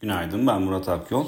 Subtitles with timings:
[0.00, 1.26] Günaydın ben Murat Akyol.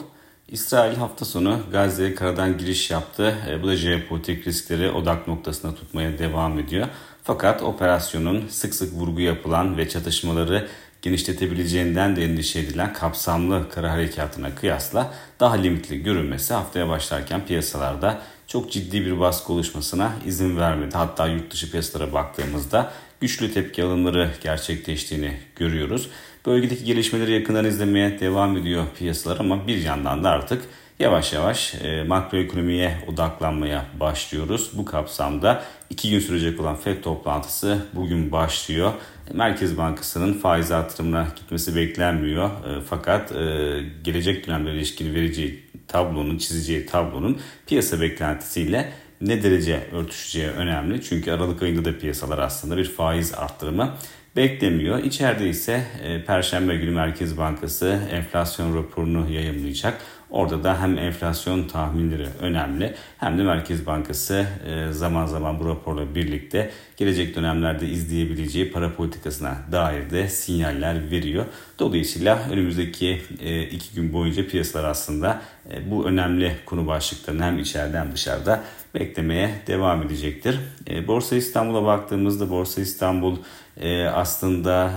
[0.49, 3.37] İsrail hafta sonu Gazze'ye karadan giriş yaptı.
[3.49, 6.89] E, bu da jeopolitik riskleri odak noktasına tutmaya devam ediyor.
[7.23, 10.69] Fakat operasyonun sık sık vurgu yapılan ve çatışmaları
[11.03, 18.73] genişletebileceğinden de endişe edilen kapsamlı kara harekatına kıyasla daha limitli görünmesi haftaya başlarken piyasalarda çok
[18.73, 20.97] ciddi bir baskı oluşmasına izin vermedi.
[20.97, 26.11] Hatta yurt dışı piyasalara baktığımızda güçlü tepki alımları gerçekleştiğini görüyoruz.
[26.47, 30.63] Bölgedeki gelişmeleri yakından izlemeye devam ediyor piyasalar ama bir yandan da artık
[31.01, 34.71] yavaş yavaş e, makroekonomiye odaklanmaya başlıyoruz.
[34.73, 38.93] Bu kapsamda iki gün sürecek olan FED toplantısı bugün başlıyor.
[39.33, 42.49] Merkez Bankası'nın faiz artırımına gitmesi beklenmiyor.
[42.49, 43.37] E, fakat e,
[44.05, 51.03] gelecek dönemlere ilişkin vereceği tablonun, çizeceği tablonun piyasa beklentisiyle ne derece örtüşeceği önemli.
[51.03, 53.95] Çünkü Aralık ayında da piyasalar aslında bir faiz arttırımı
[54.37, 54.99] beklemiyor.
[55.05, 60.01] İçeride ise e, Perşembe günü Merkez Bankası enflasyon raporunu yayınlayacak.
[60.31, 66.15] Orada da hem enflasyon tahminleri önemli hem de Merkez Bankası e, zaman zaman bu raporla
[66.15, 71.45] birlikte gelecek dönemlerde izleyebileceği para politikasına dair de sinyaller veriyor.
[71.79, 75.43] Dolayısıyla önümüzdeki e, iki gün boyunca piyasalar aslında
[75.91, 80.59] bu önemli konu başlıklarını hem içeride hem dışarıda beklemeye devam edecektir.
[81.07, 83.37] Borsa İstanbul'a baktığımızda Borsa İstanbul
[84.15, 84.93] aslında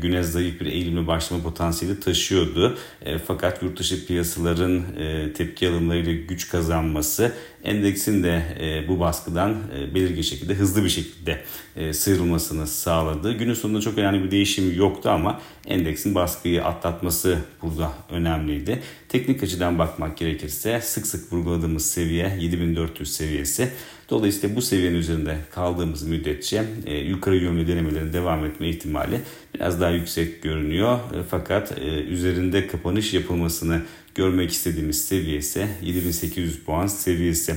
[0.00, 2.78] güne zayıf bir eğilimle başlama potansiyeli taşıyordu.
[3.26, 7.32] Fakat yurt dışı piyasaları piyasaların e, tepki alımlarıyla güç kazanması
[7.64, 11.40] endeksin de e, bu baskıdan e, belirgin şekilde hızlı bir şekilde
[11.76, 13.32] e, sıyrılmasını sağladı.
[13.32, 18.82] Günün sonunda çok önemli bir değişim yoktu ama endeksin baskıyı atlatması burada önemliydi.
[19.08, 23.70] Teknik açıdan bakmak gerekirse sık sık vurguladığımız seviye 7400 seviyesi.
[24.14, 29.20] Dolayısıyla bu seviyenin üzerinde kaldığımız müddetçe e, yukarı yönlü denemelerin devam etme ihtimali
[29.54, 30.98] biraz daha yüksek görünüyor.
[30.98, 33.82] E, fakat e, üzerinde kapanış yapılmasını
[34.14, 37.54] görmek istediğimiz seviye ise 7800 puan seviyesi.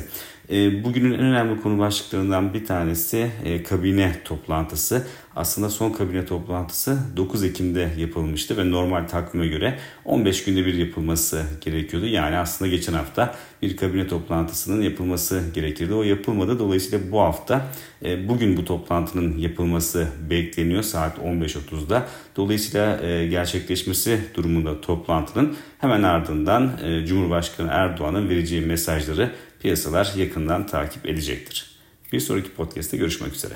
[0.51, 5.07] E, bugünün en önemli konu başlıklarından bir tanesi e, kabine toplantısı.
[5.35, 11.43] Aslında son kabine toplantısı 9 Ekim'de yapılmıştı ve normal takvime göre 15 günde bir yapılması
[11.61, 12.05] gerekiyordu.
[12.05, 15.93] Yani aslında geçen hafta bir kabine toplantısının yapılması gerekirdi.
[15.93, 16.59] O yapılmadı.
[16.59, 17.65] Dolayısıyla bu hafta
[18.05, 22.07] e, bugün bu toplantının yapılması bekleniyor saat 15.30'da.
[22.35, 26.71] Dolayısıyla gerçekleşmesi durumunda toplantının hemen ardından
[27.05, 31.77] Cumhurbaşkanı Erdoğan'ın vereceği mesajları piyasalar yakından takip edecektir.
[32.13, 33.53] Bir sonraki podcast'te görüşmek üzere.